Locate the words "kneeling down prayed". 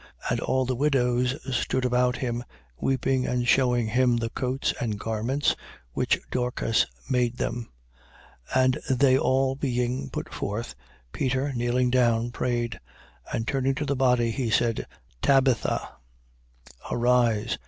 11.53-12.79